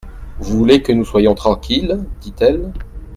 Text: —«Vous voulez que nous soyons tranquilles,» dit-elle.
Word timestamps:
—«Vous 0.39 0.57
voulez 0.57 0.81
que 0.81 0.91
nous 0.91 1.05
soyons 1.05 1.35
tranquilles,» 1.35 2.03
dit-elle. 2.21 2.71